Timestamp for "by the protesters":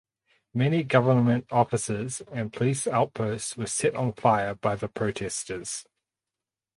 4.55-5.85